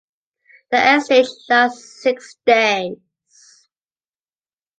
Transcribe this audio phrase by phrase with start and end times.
[0.71, 3.69] The egg stage lasts six days.